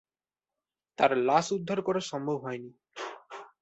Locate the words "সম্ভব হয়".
2.01-2.57